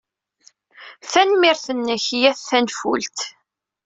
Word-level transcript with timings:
Tanemmirt 1.11 1.65
nnek, 1.77 2.05
yat 2.21 2.39
tanfult 2.47 3.19